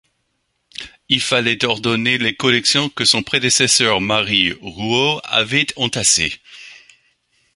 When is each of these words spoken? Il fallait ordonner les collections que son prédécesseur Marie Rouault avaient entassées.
Il 1.09 1.21
fallait 1.21 1.63
ordonner 1.63 2.17
les 2.17 2.35
collections 2.35 2.89
que 2.89 3.05
son 3.05 3.21
prédécesseur 3.21 4.01
Marie 4.01 4.51
Rouault 4.51 5.21
avaient 5.25 5.67
entassées. 5.75 6.33